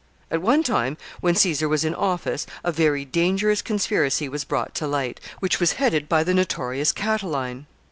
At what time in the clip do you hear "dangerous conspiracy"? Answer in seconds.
3.05-4.27